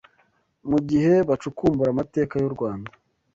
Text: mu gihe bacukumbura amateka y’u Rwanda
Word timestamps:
mu 0.69 0.77
gihe 0.89 1.13
bacukumbura 1.29 1.89
amateka 1.91 2.33
y’u 2.37 2.53
Rwanda 2.55 2.89